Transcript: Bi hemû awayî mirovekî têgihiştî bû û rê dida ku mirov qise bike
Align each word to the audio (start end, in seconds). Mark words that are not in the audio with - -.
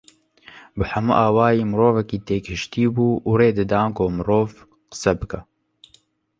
Bi 0.77 0.83
hemû 0.91 1.13
awayî 1.25 1.63
mirovekî 1.71 2.17
têgihiştî 2.27 2.85
bû 2.95 3.07
û 3.29 3.31
rê 3.39 3.49
dida 3.57 3.83
ku 3.97 4.03
mirov 4.17 4.49
qise 4.91 5.11
bike 5.19 5.39